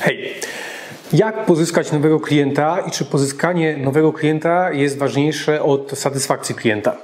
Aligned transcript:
Hej, 0.00 0.34
jak 1.12 1.46
pozyskać 1.46 1.92
nowego 1.92 2.20
klienta 2.20 2.78
i 2.86 2.90
czy 2.90 3.04
pozyskanie 3.04 3.76
nowego 3.76 4.12
klienta 4.12 4.72
jest 4.72 4.98
ważniejsze 4.98 5.62
od 5.62 5.90
satysfakcji 5.94 6.54
klienta? 6.54 6.96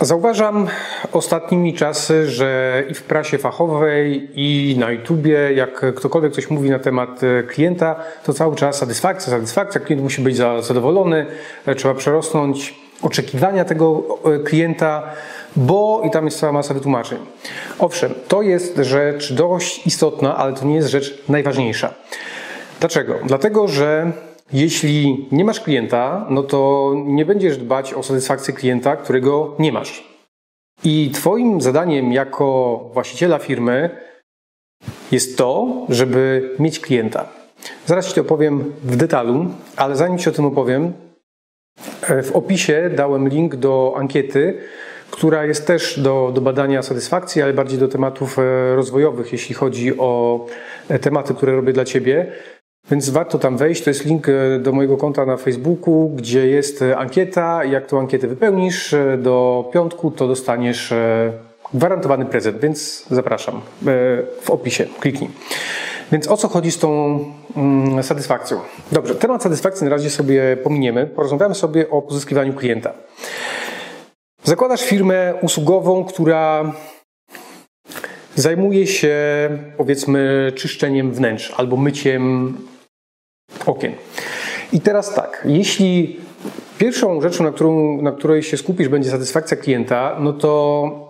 Zauważam 0.00 0.66
ostatnimi 1.12 1.74
czasy, 1.74 2.30
że 2.30 2.82
i 2.90 2.94
w 2.94 3.02
prasie 3.02 3.38
fachowej, 3.38 4.30
i 4.34 4.76
na 4.78 4.90
YouTubie, 4.90 5.52
jak 5.54 5.94
ktokolwiek 5.94 6.32
coś 6.32 6.50
mówi 6.50 6.70
na 6.70 6.78
temat 6.78 7.20
klienta, 7.48 7.96
to 8.24 8.34
cały 8.34 8.56
czas 8.56 8.78
satysfakcja, 8.78 9.32
satysfakcja, 9.32 9.80
klient 9.80 10.02
musi 10.02 10.22
być 10.22 10.36
zadowolony, 10.36 11.26
trzeba 11.76 11.94
przerosnąć 11.94 12.85
oczekiwania 13.02 13.64
tego 13.64 14.02
klienta, 14.44 15.02
bo 15.56 16.02
i 16.04 16.10
tam 16.10 16.24
jest 16.24 16.38
cała 16.38 16.52
masa 16.52 16.74
wytłumaczeń. 16.74 17.18
Owszem, 17.78 18.14
to 18.28 18.42
jest 18.42 18.76
rzecz 18.76 19.32
dość 19.32 19.86
istotna, 19.86 20.36
ale 20.36 20.52
to 20.52 20.64
nie 20.64 20.74
jest 20.74 20.88
rzecz 20.88 21.22
najważniejsza. 21.28 21.94
Dlaczego? 22.80 23.14
Dlatego, 23.24 23.68
że 23.68 24.12
jeśli 24.52 25.28
nie 25.32 25.44
masz 25.44 25.60
klienta, 25.60 26.26
no 26.30 26.42
to 26.42 26.92
nie 27.06 27.24
będziesz 27.24 27.56
dbać 27.56 27.94
o 27.94 28.02
satysfakcję 28.02 28.54
klienta, 28.54 28.96
którego 28.96 29.54
nie 29.58 29.72
masz. 29.72 30.04
I 30.84 31.10
Twoim 31.14 31.60
zadaniem 31.60 32.12
jako 32.12 32.78
właściciela 32.92 33.38
firmy 33.38 33.90
jest 35.12 35.38
to, 35.38 35.66
żeby 35.88 36.50
mieć 36.58 36.80
klienta. 36.80 37.28
Zaraz 37.86 38.08
Ci 38.08 38.14
to 38.14 38.20
opowiem 38.20 38.72
w 38.82 38.96
detalu, 38.96 39.46
ale 39.76 39.96
zanim 39.96 40.18
Ci 40.18 40.28
o 40.28 40.32
tym 40.32 40.44
opowiem, 40.44 40.92
w 42.22 42.30
opisie 42.32 42.90
dałem 42.96 43.28
link 43.28 43.56
do 43.56 43.94
ankiety, 43.96 44.58
która 45.10 45.44
jest 45.44 45.66
też 45.66 46.00
do, 46.00 46.30
do 46.34 46.40
badania 46.40 46.82
satysfakcji, 46.82 47.42
ale 47.42 47.52
bardziej 47.52 47.78
do 47.78 47.88
tematów 47.88 48.38
e, 48.38 48.42
rozwojowych, 48.76 49.32
jeśli 49.32 49.54
chodzi 49.54 49.98
o 49.98 50.44
e, 50.88 50.98
tematy, 50.98 51.34
które 51.34 51.56
robię 51.56 51.72
dla 51.72 51.84
Ciebie. 51.84 52.26
Więc 52.90 53.10
warto 53.10 53.38
tam 53.38 53.56
wejść. 53.56 53.84
To 53.84 53.90
jest 53.90 54.04
link 54.04 54.28
e, 54.28 54.58
do 54.58 54.72
mojego 54.72 54.96
konta 54.96 55.26
na 55.26 55.36
Facebooku, 55.36 56.08
gdzie 56.16 56.46
jest 56.46 56.84
ankieta. 56.96 57.64
Jak 57.64 57.86
tą 57.86 58.00
ankietę 58.00 58.26
wypełnisz 58.26 58.94
do 59.18 59.64
piątku, 59.72 60.10
to 60.10 60.28
dostaniesz 60.28 60.94
gwarantowany 61.74 62.26
prezent, 62.26 62.60
więc 62.60 63.06
zapraszam 63.10 63.60
w 64.42 64.50
opisie. 64.50 64.86
Kliknij. 65.00 65.30
Więc 66.12 66.28
o 66.28 66.36
co 66.36 66.48
chodzi 66.48 66.70
z 66.70 66.78
tą 66.78 67.18
mm, 67.56 68.02
satysfakcją? 68.02 68.60
Dobrze, 68.92 69.14
temat 69.14 69.42
satysfakcji 69.42 69.84
na 69.84 69.90
razie 69.90 70.10
sobie 70.10 70.56
pominiemy. 70.56 71.06
Porozmawiamy 71.06 71.54
sobie 71.54 71.90
o 71.90 72.02
pozyskiwaniu 72.02 72.54
klienta. 72.54 72.92
Zakładasz 74.44 74.82
firmę 74.82 75.34
usługową, 75.42 76.04
która 76.04 76.72
zajmuje 78.34 78.86
się 78.86 79.16
powiedzmy 79.76 80.52
czyszczeniem 80.54 81.12
wnętrz 81.12 81.54
albo 81.56 81.76
myciem 81.76 82.54
okien. 83.66 83.92
I 84.72 84.80
teraz 84.80 85.14
tak, 85.14 85.42
jeśli 85.48 86.20
pierwszą 86.78 87.20
rzeczą, 87.20 87.44
na, 87.44 87.52
którą, 87.52 88.02
na 88.02 88.12
której 88.12 88.42
się 88.42 88.56
skupisz, 88.56 88.88
będzie 88.88 89.10
satysfakcja 89.10 89.56
klienta, 89.56 90.16
no 90.20 90.32
to 90.32 91.06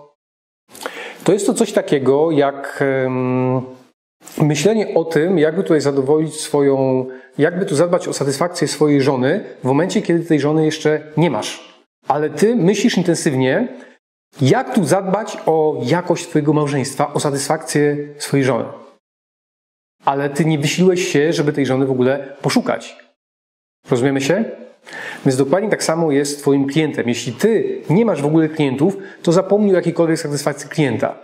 to 1.23 1.33
jest 1.33 1.45
to 1.45 1.53
coś 1.53 1.73
takiego 1.73 2.31
jak 2.31 2.83
myślenie 4.37 4.93
o 4.93 5.05
tym, 5.05 5.39
jakby 5.39 5.63
tutaj 5.63 5.81
zadowolić 5.81 6.35
swoją, 6.35 7.05
jakby 7.37 7.65
tu 7.65 7.75
zadbać 7.75 8.07
o 8.07 8.13
satysfakcję 8.13 8.67
swojej 8.67 9.01
żony 9.01 9.43
w 9.61 9.63
momencie, 9.63 10.01
kiedy 10.01 10.25
tej 10.25 10.39
żony 10.39 10.65
jeszcze 10.65 11.01
nie 11.17 11.29
masz 11.29 11.77
ale 12.07 12.29
ty 12.29 12.55
myślisz 12.55 12.97
intensywnie, 12.97 13.67
jak 14.41 14.75
tu 14.75 14.85
zadbać 14.85 15.37
o 15.45 15.81
jakość 15.83 16.27
twojego 16.27 16.53
małżeństwa, 16.53 17.13
o 17.13 17.19
satysfakcję 17.19 17.97
swojej 18.17 18.45
żony. 18.45 18.65
Ale 20.05 20.29
ty 20.29 20.45
nie 20.45 20.59
wysiliłeś 20.59 21.07
się, 21.07 21.33
żeby 21.33 21.53
tej 21.53 21.65
żony 21.65 21.85
w 21.85 21.91
ogóle 21.91 22.35
poszukać. 22.41 22.97
Rozumiemy 23.91 24.21
się? 24.21 24.45
Więc 25.25 25.37
dokładnie 25.37 25.69
tak 25.69 25.83
samo 25.83 26.11
jest 26.11 26.37
z 26.37 26.41
Twoim 26.41 26.67
klientem. 26.67 27.07
Jeśli 27.07 27.33
Ty 27.33 27.81
nie 27.89 28.05
masz 28.05 28.21
w 28.21 28.25
ogóle 28.25 28.49
klientów, 28.49 28.97
to 29.21 29.31
zapomnij 29.31 29.71
o 29.71 29.75
jakiejkolwiek 29.75 30.19
satysfakcji 30.19 30.69
klienta. 30.69 31.19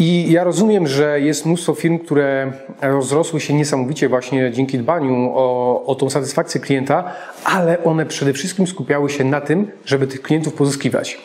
I 0.00 0.32
ja 0.32 0.44
rozumiem, 0.44 0.86
że 0.86 1.20
jest 1.20 1.46
mnóstwo 1.46 1.74
firm, 1.74 1.98
które 1.98 2.52
rozrosły 2.82 3.40
się 3.40 3.54
niesamowicie 3.54 4.08
właśnie 4.08 4.50
dzięki 4.52 4.78
dbaniu 4.78 5.32
o, 5.34 5.84
o 5.86 5.94
tą 5.94 6.10
satysfakcję 6.10 6.60
klienta, 6.60 7.12
ale 7.44 7.84
one 7.84 8.06
przede 8.06 8.32
wszystkim 8.32 8.66
skupiały 8.66 9.10
się 9.10 9.24
na 9.24 9.40
tym, 9.40 9.70
żeby 9.84 10.06
tych 10.06 10.22
klientów 10.22 10.54
pozyskiwać. 10.54 11.18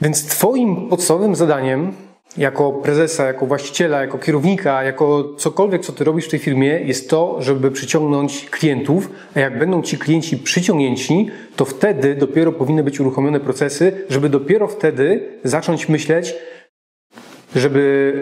Więc 0.00 0.26
Twoim 0.26 0.88
podstawowym 0.88 1.34
zadaniem 1.34 1.92
jako 2.36 2.72
prezesa, 2.72 3.24
jako 3.24 3.46
właściciela, 3.46 4.00
jako 4.00 4.18
kierownika, 4.18 4.82
jako 4.82 5.34
cokolwiek, 5.38 5.82
co 5.82 5.92
ty 5.92 6.04
robisz 6.04 6.26
w 6.26 6.30
tej 6.30 6.38
firmie, 6.38 6.68
jest 6.68 7.10
to, 7.10 7.36
żeby 7.42 7.70
przyciągnąć 7.70 8.50
klientów, 8.50 9.10
a 9.34 9.40
jak 9.40 9.58
będą 9.58 9.82
ci 9.82 9.98
klienci 9.98 10.36
przyciągnięci, 10.36 11.30
to 11.56 11.64
wtedy 11.64 12.14
dopiero 12.14 12.52
powinny 12.52 12.82
być 12.82 13.00
uruchomione 13.00 13.40
procesy, 13.40 13.92
żeby 14.08 14.28
dopiero 14.28 14.68
wtedy 14.68 15.28
zacząć 15.44 15.88
myśleć, 15.88 16.34
żeby 17.54 18.14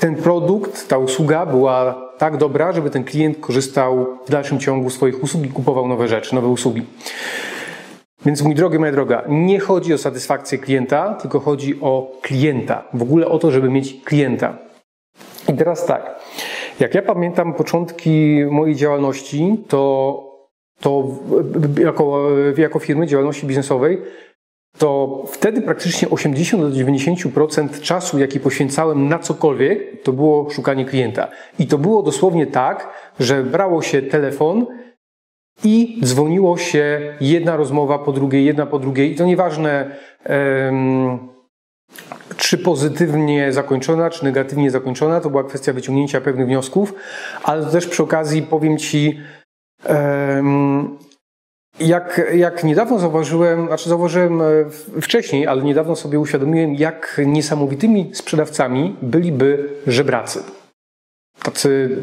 ten 0.00 0.14
produkt, 0.14 0.88
ta 0.88 0.98
usługa 0.98 1.46
była 1.46 2.08
tak 2.18 2.36
dobra, 2.36 2.72
żeby 2.72 2.90
ten 2.90 3.04
klient 3.04 3.38
korzystał 3.40 4.06
w 4.26 4.30
dalszym 4.30 4.60
ciągu 4.60 4.90
swoich 4.90 5.22
usług 5.22 5.46
i 5.46 5.48
kupował 5.48 5.88
nowe 5.88 6.08
rzeczy, 6.08 6.34
nowe 6.34 6.48
usługi. 6.48 6.82
Więc 8.26 8.42
mój 8.42 8.54
drogi, 8.54 8.78
moja 8.78 8.92
droga, 8.92 9.24
nie 9.28 9.60
chodzi 9.60 9.94
o 9.94 9.98
satysfakcję 9.98 10.58
klienta, 10.58 11.14
tylko 11.14 11.40
chodzi 11.40 11.80
o 11.80 12.12
klienta. 12.22 12.84
W 12.94 13.02
ogóle 13.02 13.26
o 13.28 13.38
to, 13.38 13.50
żeby 13.50 13.70
mieć 13.70 13.96
klienta. 14.04 14.58
I 15.48 15.54
teraz 15.54 15.86
tak, 15.86 16.20
jak 16.80 16.94
ja 16.94 17.02
pamiętam 17.02 17.54
początki 17.54 18.44
mojej 18.50 18.74
działalności, 18.76 19.56
to, 19.68 20.22
to 20.80 21.08
jako, 21.80 22.28
jako 22.56 22.78
firmy 22.78 23.06
działalności 23.06 23.46
biznesowej, 23.46 24.02
to 24.78 25.22
wtedy 25.26 25.62
praktycznie 25.62 26.10
80 26.10 26.62
do 26.62 26.70
90% 26.70 27.80
czasu, 27.80 28.18
jaki 28.18 28.40
poświęcałem 28.40 29.08
na 29.08 29.18
cokolwiek, 29.18 30.02
to 30.02 30.12
było 30.12 30.50
szukanie 30.50 30.84
klienta. 30.84 31.28
I 31.58 31.66
to 31.66 31.78
było 31.78 32.02
dosłownie 32.02 32.46
tak, 32.46 32.88
że 33.20 33.42
brało 33.42 33.82
się 33.82 34.02
telefon 34.02 34.66
i 35.64 36.00
dzwoniło 36.04 36.56
się 36.56 37.14
jedna 37.20 37.56
rozmowa 37.56 37.98
po 37.98 38.12
drugiej, 38.12 38.44
jedna 38.44 38.66
po 38.66 38.78
drugiej. 38.78 39.12
I 39.12 39.16
to 39.16 39.24
nieważne, 39.24 39.96
um, 40.28 41.18
czy 42.36 42.58
pozytywnie 42.58 43.52
zakończona, 43.52 44.10
czy 44.10 44.24
negatywnie 44.24 44.70
zakończona, 44.70 45.20
to 45.20 45.30
była 45.30 45.44
kwestia 45.44 45.72
wyciągnięcia 45.72 46.20
pewnych 46.20 46.46
wniosków, 46.46 46.94
ale 47.42 47.66
też 47.66 47.86
przy 47.86 48.02
okazji 48.02 48.42
powiem 48.42 48.78
Ci, 48.78 49.20
jak, 51.80 52.20
jak 52.34 52.64
niedawno 52.64 52.98
zauważyłem, 52.98 53.66
znaczy 53.66 53.88
zauważyłem 53.88 54.42
e, 54.42 54.44
wcześniej, 55.00 55.46
ale 55.46 55.62
niedawno 55.62 55.96
sobie 55.96 56.20
uświadomiłem, 56.20 56.74
jak 56.74 57.20
niesamowitymi 57.26 58.10
sprzedawcami 58.14 58.96
byliby 59.02 59.68
żebracy. 59.86 60.42
Tacy, 61.42 61.96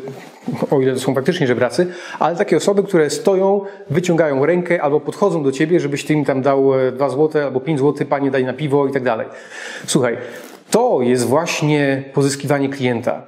o 0.71 0.81
ile 0.81 0.93
to 0.93 0.99
są 0.99 1.13
faktycznie 1.15 1.47
żebracy, 1.47 1.87
ale 2.19 2.35
takie 2.35 2.57
osoby, 2.57 2.83
które 2.83 3.09
stoją, 3.09 3.61
wyciągają 3.89 4.45
rękę 4.45 4.81
albo 4.81 4.99
podchodzą 4.99 5.43
do 5.43 5.51
ciebie, 5.51 5.79
żebyś 5.79 6.05
ty 6.05 6.13
im 6.13 6.25
tam 6.25 6.41
dał 6.41 6.71
2 6.91 7.05
e, 7.05 7.09
złote 7.09 7.43
albo 7.43 7.59
5 7.59 7.79
zł, 7.79 8.07
panie 8.07 8.31
daj 8.31 8.45
na 8.45 8.53
piwo 8.53 8.87
i 8.87 8.91
tak 8.91 9.03
dalej. 9.03 9.27
Słuchaj, 9.85 10.17
to 10.71 11.01
jest 11.01 11.25
właśnie 11.25 12.03
pozyskiwanie 12.13 12.69
klienta. 12.69 13.27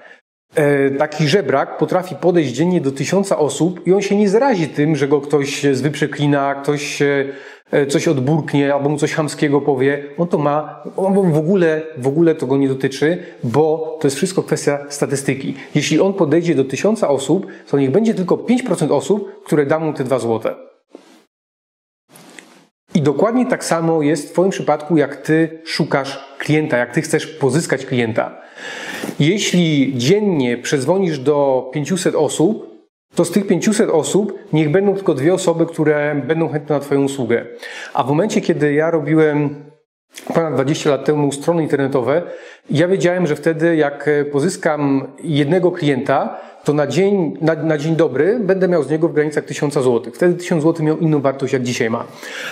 E, 0.56 0.92
taki 0.92 1.28
żebrak 1.28 1.78
potrafi 1.78 2.16
podejść 2.16 2.54
dziennie 2.54 2.82
do 2.82 2.92
tysiąca 2.92 3.38
osób 3.38 3.88
i 3.88 3.94
on 3.94 4.02
się 4.02 4.16
nie 4.16 4.30
zrazi 4.30 4.68
tym, 4.68 4.96
że 4.96 5.08
go 5.08 5.22
ktoś 5.22 5.66
wyprzeklina, 5.66 6.56
ktoś 6.56 7.02
e, 7.02 7.88
coś 7.88 8.08
odburknie 8.08 8.74
albo 8.74 8.90
mu 8.90 8.98
coś 8.98 9.14
chamskiego 9.14 9.62
powie. 9.62 10.04
On 10.18 10.28
to 10.28 10.38
ma, 10.38 10.84
on 10.98 11.32
w 11.32 11.38
ogóle, 11.38 11.82
w 11.98 12.08
ogóle 12.08 12.36
to 12.36 12.48
go 12.48 12.58
nie 12.58 12.68
dotyczy, 12.68 13.18
bo 13.44 13.98
to 14.02 14.08
jest 14.08 14.18
wszystko 14.18 14.44
kwestia 14.44 14.86
statystyki. 14.90 15.56
Jeśli 15.76 16.00
on 16.00 16.14
podejdzie 16.14 16.56
do 16.56 16.66
tysiąca 16.66 17.10
osób, 17.10 17.48
to 17.70 17.80
niech 17.80 17.92
będzie 17.92 18.14
tylko 18.14 18.36
5% 18.36 18.92
osób, 18.92 19.44
które 19.46 19.66
da 19.66 19.80
mu 19.80 19.94
te 19.94 20.04
dwa 20.04 20.20
złote. 20.20 20.56
I 22.96 23.02
dokładnie 23.02 23.46
tak 23.46 23.66
samo 23.66 24.02
jest 24.02 24.30
w 24.30 24.32
Twoim 24.32 24.50
przypadku, 24.50 24.98
jak 24.98 25.16
Ty 25.16 25.62
szukasz 25.66 26.31
klienta, 26.42 26.78
jak 26.78 26.94
Ty 26.94 27.02
chcesz 27.02 27.28
pozyskać 27.28 27.86
klienta. 27.86 28.42
Jeśli 29.20 29.94
dziennie 29.96 30.58
przezwonisz 30.58 31.20
do 31.20 31.70
500 31.74 32.16
osób, 32.16 32.72
to 33.16 33.26
z 33.26 33.32
tych 33.32 33.48
500 33.48 33.90
osób 33.90 34.40
niech 34.54 34.72
będą 34.72 34.96
tylko 34.96 35.14
dwie 35.14 35.34
osoby, 35.34 35.66
które 35.66 36.22
będą 36.28 36.50
chętne 36.50 36.76
na 36.76 36.82
Twoją 36.82 37.04
usługę. 37.04 37.46
A 37.94 38.04
w 38.04 38.08
momencie, 38.08 38.42
kiedy 38.42 38.74
ja 38.74 38.92
robiłem 38.92 39.71
ponad 40.34 40.54
20 40.54 40.90
lat 40.90 41.06
temu 41.06 41.32
strony 41.32 41.64
internetowe. 41.64 42.22
Ja 42.70 42.88
wiedziałem, 42.88 43.28
że 43.28 43.36
wtedy 43.36 43.76
jak 43.76 44.10
pozyskam 44.32 45.08
jednego 45.24 45.72
klienta, 45.72 46.40
to 46.64 46.74
na 46.74 46.88
dzień, 46.88 47.38
na, 47.42 47.56
na, 47.56 47.78
dzień 47.78 47.96
dobry 47.96 48.40
będę 48.40 48.68
miał 48.68 48.84
z 48.84 48.90
niego 48.90 49.10
w 49.10 49.14
granicach 49.14 49.46
1000 49.46 49.74
zł. 49.74 50.02
Wtedy 50.14 50.34
1000 50.34 50.64
zł 50.64 50.86
miał 50.86 50.98
inną 50.98 51.22
wartość, 51.22 51.54
jak 51.54 51.64
dzisiaj 51.64 51.90
ma. 51.90 52.06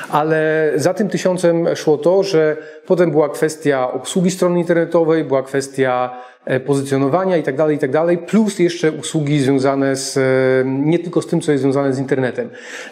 Ale 0.09 0.71
za 0.75 0.93
tym 0.93 1.09
tysiącem 1.09 1.75
szło 1.75 1.97
to, 1.97 2.23
że 2.23 2.57
potem 2.85 3.11
była 3.11 3.29
kwestia 3.29 3.91
obsługi 3.91 4.31
strony 4.31 4.59
internetowej, 4.59 5.23
była 5.23 5.43
kwestia 5.43 6.17
e, 6.45 6.59
pozycjonowania 6.59 7.37
i 7.37 7.43
tak 7.43 7.55
dalej, 7.55 7.75
i 7.75 7.79
tak 7.79 7.91
dalej, 7.91 8.17
plus 8.17 8.59
jeszcze 8.59 8.91
usługi 8.91 9.39
związane 9.39 9.95
z, 9.95 10.17
e, 10.17 10.21
nie 10.65 10.99
tylko 10.99 11.21
z 11.21 11.27
tym, 11.27 11.41
co 11.41 11.51
jest 11.51 11.61
związane 11.61 11.93
z 11.93 11.99
internetem. 11.99 12.49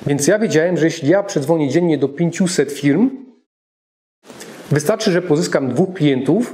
Więc 0.07 0.27
ja 0.27 0.39
wiedziałem, 0.39 0.77
że 0.77 0.85
jeśli 0.85 1.09
ja 1.09 1.23
przedzwonię 1.23 1.69
dziennie 1.69 1.97
do 1.97 2.07
500 2.09 2.71
firm, 2.71 3.26
wystarczy, 4.71 5.11
że 5.11 5.21
pozyskam 5.21 5.69
dwóch 5.69 5.93
klientów, 5.93 6.53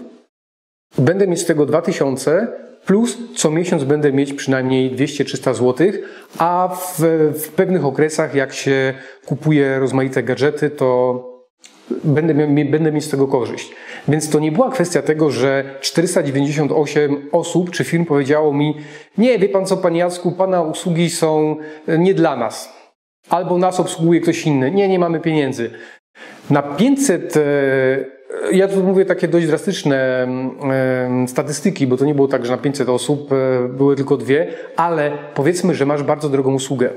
będę 0.98 1.28
mieć 1.28 1.42
z 1.42 1.46
tego 1.46 1.66
2000, 1.66 2.48
plus 2.86 3.18
co 3.36 3.52
miesiąc 3.52 3.84
będę 3.84 4.14
mieć 4.14 4.34
przynajmniej 4.34 4.96
200-300 4.96 5.54
zł, 5.54 5.92
a 6.38 6.78
w, 6.82 7.00
w 7.44 7.50
pewnych 7.50 7.86
okresach, 7.86 8.36
jak 8.36 8.54
się 8.54 8.94
kupuje 9.26 9.80
rozmaite 9.80 10.24
gadżety, 10.24 10.70
to 10.70 11.24
będę, 12.04 12.34
będę 12.66 12.92
mieć 12.92 13.06
z 13.06 13.10
tego 13.10 13.28
korzyść. 13.28 13.72
Więc 14.08 14.30
to 14.30 14.40
nie 14.40 14.52
była 14.52 14.72
kwestia 14.72 15.02
tego, 15.02 15.32
że 15.32 15.64
498 15.82 17.30
osób 17.32 17.72
czy 17.72 17.84
firm 17.84 18.06
powiedziało 18.06 18.54
mi, 18.54 18.78
nie, 19.18 19.40
wie 19.40 19.50
pan 19.50 19.66
co, 19.66 19.78
panie 19.78 20.00
Jacku, 20.00 20.32
pana 20.32 20.62
usługi 20.62 21.10
są 21.10 21.56
nie 21.88 22.14
dla 22.14 22.36
nas. 22.36 22.74
Albo 23.30 23.58
nas 23.58 23.80
obsługuje 23.80 24.22
ktoś 24.22 24.46
inny. 24.46 24.72
Nie, 24.72 24.90
nie 24.90 25.00
mamy 25.00 25.20
pieniędzy. 25.20 25.72
Na 26.50 26.62
500 26.62 27.38
ja 28.52 28.68
tu 28.68 28.84
mówię 28.84 29.06
takie 29.06 29.28
dość 29.28 29.48
drastyczne 29.48 30.28
statystyki, 31.28 31.88
bo 31.88 31.98
to 31.98 32.06
nie 32.06 32.16
było 32.16 32.28
tak, 32.28 32.46
że 32.46 32.52
na 32.52 32.58
500 32.58 32.90
osób 32.90 33.32
e, 33.32 33.68
były 33.70 33.96
tylko 33.96 34.18
dwie, 34.18 34.48
ale 34.76 35.12
powiedzmy, 35.34 35.76
że 35.76 35.86
masz 35.86 36.04
bardzo 36.04 36.30
drogą 36.30 36.54
usługę. 36.54 36.90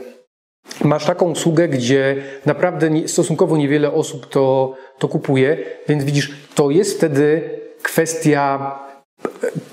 Masz 0.85 1.05
taką 1.05 1.31
usługę, 1.31 1.69
gdzie 1.69 2.17
naprawdę 2.47 3.09
stosunkowo 3.09 3.57
niewiele 3.57 3.93
osób 3.93 4.27
to, 4.27 4.75
to 4.99 5.09
kupuje, 5.09 5.57
więc 5.89 6.05
widzisz, 6.05 6.33
to 6.55 6.71
jest 6.71 6.97
wtedy 6.97 7.43
kwestia 7.83 8.73
e, 9.25 9.29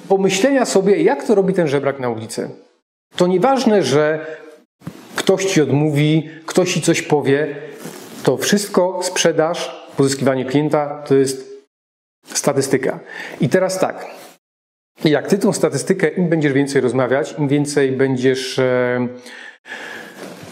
pomyślenia 0.09 0.65
sobie, 0.65 1.03
jak 1.03 1.23
to 1.23 1.35
robi 1.35 1.53
ten 1.53 1.67
żebrak 1.67 1.99
na 1.99 2.09
ulicy. 2.09 2.49
To 3.15 3.27
nieważne, 3.27 3.83
że 3.83 4.25
ktoś 5.15 5.45
ci 5.45 5.61
odmówi, 5.61 6.29
ktoś 6.45 6.73
ci 6.73 6.81
coś 6.81 7.01
powie, 7.01 7.55
to 8.23 8.37
wszystko 8.37 8.99
sprzedaż, 9.03 9.85
pozyskiwanie 9.97 10.45
klienta 10.45 11.03
to 11.07 11.15
jest 11.15 11.53
statystyka. 12.23 12.99
I 13.41 13.49
teraz 13.49 13.79
tak. 13.79 14.05
Jak 15.05 15.27
ty 15.27 15.37
tą 15.37 15.53
statystykę, 15.53 16.07
im 16.07 16.29
będziesz 16.29 16.53
więcej 16.53 16.81
rozmawiać, 16.81 17.35
im 17.39 17.47
więcej 17.47 17.91
będziesz 17.91 18.59
e, 18.59 19.07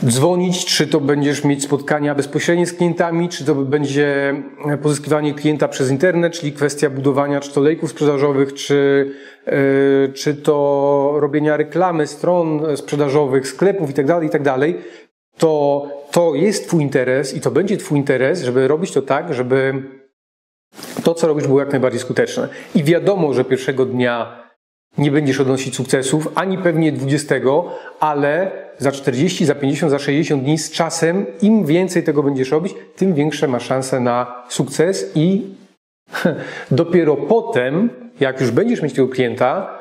dzwonić, 0.05 0.65
czy 0.65 0.87
to 0.87 0.99
będziesz 0.99 1.43
mieć 1.43 1.63
spotkania 1.63 2.15
bezpośrednie 2.15 2.67
z 2.67 2.73
klientami, 2.73 3.29
czy 3.29 3.45
to 3.45 3.55
będzie 3.55 4.33
pozyskiwanie 4.81 5.33
klienta 5.33 5.67
przez 5.67 5.91
internet, 5.91 6.33
czyli 6.33 6.53
kwestia 6.53 6.89
budowania 6.89 7.39
czy 7.39 7.53
to 7.53 7.61
lejków 7.61 7.91
sprzedażowych, 7.91 8.53
czy, 8.53 9.11
e, 9.45 10.13
czy 10.13 10.35
to 10.35 11.13
robienia 11.19 11.57
reklamy 11.57 12.07
stron 12.07 12.77
sprzedażowych, 12.77 13.47
sklepów 13.47 13.89
itd., 13.89 14.13
tak 14.13 14.23
itd., 14.23 14.43
tak 14.43 14.59
to 15.41 15.87
to 16.11 16.35
jest 16.35 16.67
Twój 16.67 16.83
interes 16.83 17.33
i 17.33 17.41
to 17.41 17.51
będzie 17.51 17.77
Twój 17.77 17.97
interes, 17.97 18.41
żeby 18.41 18.67
robić 18.67 18.91
to 18.91 19.01
tak, 19.01 19.33
żeby 19.33 19.83
to, 21.03 21.13
co 21.13 21.27
robisz, 21.27 21.47
było 21.47 21.59
jak 21.59 21.71
najbardziej 21.71 22.01
skuteczne. 22.01 22.47
I 22.75 22.83
wiadomo, 22.83 23.33
że 23.33 23.45
pierwszego 23.45 23.85
dnia 23.85 24.43
nie 24.97 25.11
będziesz 25.11 25.39
odnosić 25.39 25.75
sukcesów, 25.75 26.27
ani 26.35 26.57
pewnie 26.57 26.91
20, 26.91 27.35
ale 27.99 28.51
za 28.77 28.91
40, 28.91 29.45
za 29.45 29.55
50, 29.55 29.91
za 29.91 29.99
60 29.99 30.43
dni 30.43 30.57
z 30.57 30.71
czasem, 30.71 31.25
im 31.41 31.65
więcej 31.65 32.03
tego 32.03 32.23
będziesz 32.23 32.51
robić, 32.51 32.73
tym 32.95 33.13
większe 33.13 33.47
masz 33.47 33.65
szanse 33.65 33.99
na 33.99 34.43
sukces 34.49 35.11
i 35.15 35.47
dopiero 36.71 37.15
potem, 37.15 37.89
jak 38.19 38.41
już 38.41 38.51
będziesz 38.51 38.81
mieć 38.81 38.93
tego 38.93 39.07
klienta, 39.07 39.79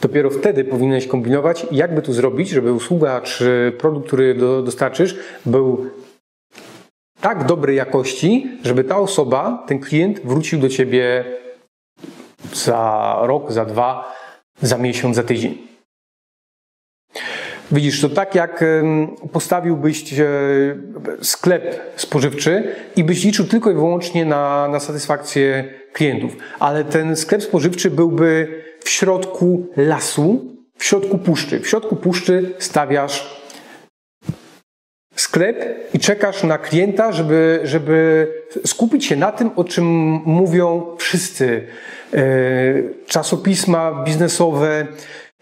dopiero 0.00 0.30
wtedy 0.30 0.64
powinieneś 0.64 1.06
kombinować, 1.06 1.66
jakby 1.70 2.02
tu 2.02 2.12
zrobić, 2.12 2.48
żeby 2.48 2.72
usługa 2.72 3.20
czy 3.20 3.72
produkt, 3.78 4.06
który 4.06 4.34
dostarczysz, 4.64 5.16
był 5.46 5.90
tak 7.20 7.46
dobrej 7.46 7.76
jakości, 7.76 8.50
żeby 8.64 8.84
ta 8.84 8.96
osoba, 8.96 9.64
ten 9.66 9.78
klient 9.78 10.20
wrócił 10.24 10.60
do 10.60 10.68
ciebie 10.68 11.24
za 12.54 13.14
rok, 13.22 13.52
za 13.52 13.64
dwa, 13.64 14.14
za 14.62 14.78
miesiąc, 14.78 15.16
za 15.16 15.22
tydzień. 15.22 15.68
Widzisz, 17.72 18.00
to 18.00 18.08
tak 18.08 18.34
jak 18.34 18.64
postawiłbyś 19.32 20.20
e, 20.20 20.26
sklep 21.22 21.80
spożywczy 21.96 22.74
i 22.96 23.04
byś 23.04 23.24
liczył 23.24 23.46
tylko 23.46 23.70
i 23.70 23.74
wyłącznie 23.74 24.24
na, 24.24 24.68
na 24.68 24.80
satysfakcję 24.80 25.74
klientów, 25.92 26.36
ale 26.58 26.84
ten 26.84 27.16
sklep 27.16 27.42
spożywczy 27.42 27.90
byłby 27.90 28.62
w 28.80 28.88
środku 28.88 29.66
lasu, 29.76 30.44
w 30.78 30.84
środku 30.84 31.18
puszczy. 31.18 31.60
W 31.60 31.68
środku 31.68 31.96
puszczy 31.96 32.54
stawiasz 32.58 33.38
sklep 35.14 35.88
i 35.94 35.98
czekasz 35.98 36.42
na 36.42 36.58
klienta, 36.58 37.12
żeby, 37.12 37.60
żeby 37.64 38.28
skupić 38.66 39.04
się 39.04 39.16
na 39.16 39.32
tym, 39.32 39.50
o 39.56 39.64
czym 39.64 39.84
mówią 40.24 40.96
wszyscy. 40.98 41.66
E, 42.14 42.22
czasopisma 43.06 44.04
biznesowe, 44.04 44.86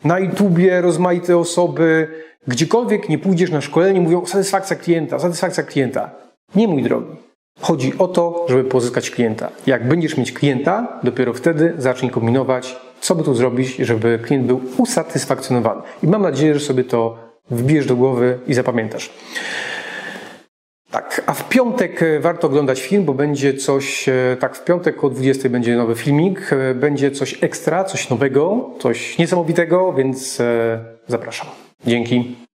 na 0.05 0.19
YouTubie 0.19 0.81
rozmaite 0.81 1.39
osoby, 1.39 2.09
gdziekolwiek 2.49 3.09
nie 3.09 3.19
pójdziesz 3.19 3.51
na 3.51 3.61
szkolenie, 3.61 4.01
mówią 4.01 4.27
satysfakcja 4.27 4.77
klienta, 4.77 5.19
satysfakcja 5.19 5.63
klienta. 5.63 6.11
Nie 6.55 6.69
mój 6.69 6.83
drogi. 6.83 7.17
Chodzi 7.61 7.93
o 7.99 8.09
to, 8.09 8.47
żeby 8.49 8.65
pozyskać 8.65 9.11
klienta. 9.11 9.51
Jak 9.67 9.89
będziesz 9.89 10.17
mieć 10.17 10.33
klienta, 10.33 11.01
dopiero 11.03 11.35
wtedy 11.35 11.75
zacznij 11.79 12.11
kombinować, 12.11 12.77
co 13.01 13.15
by 13.15 13.23
tu 13.23 13.35
zrobić, 13.35 13.77
żeby 13.77 14.19
klient 14.23 14.47
był 14.47 14.61
usatysfakcjonowany. 14.79 15.83
I 16.03 16.07
mam 16.07 16.23
nadzieję, 16.23 16.55
że 16.55 16.61
sobie 16.61 16.85
to 16.85 17.19
wbierz 17.51 17.87
do 17.87 17.97
głowy 17.97 18.39
i 18.47 18.55
zapamiętasz. 18.55 19.11
Tak, 20.91 21.23
a 21.27 21.35
w 21.35 21.49
piątek 21.49 22.03
e, 22.03 22.21
warto 22.21 22.47
oglądać 22.47 22.83
film, 22.83 23.05
bo 23.05 23.15
będzie 23.15 23.55
coś, 23.55 24.09
e, 24.09 24.37
tak 24.41 24.57
w 24.57 24.65
piątek 24.65 25.05
o 25.05 25.11
20 25.11 25.49
będzie 25.49 25.77
nowy 25.77 25.95
filmik, 25.95 26.53
e, 26.53 26.75
będzie 26.75 27.11
coś 27.11 27.39
ekstra, 27.41 27.85
coś 27.85 28.11
nowego, 28.11 28.71
coś 28.79 29.19
niesamowitego, 29.19 29.93
więc 29.93 30.43
zapraszam. 31.09 31.49
Dzięki. 31.87 32.46